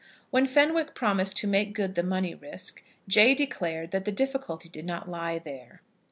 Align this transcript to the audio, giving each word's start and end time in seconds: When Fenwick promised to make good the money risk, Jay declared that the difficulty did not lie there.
When 0.31 0.47
Fenwick 0.47 0.95
promised 0.95 1.37
to 1.37 1.47
make 1.47 1.75
good 1.75 1.93
the 1.93 2.01
money 2.01 2.33
risk, 2.33 2.81
Jay 3.07 3.35
declared 3.35 3.91
that 3.91 4.03
the 4.03 4.11
difficulty 4.11 4.67
did 4.67 4.87
not 4.87 5.07
lie 5.07 5.37
there. 5.37 5.79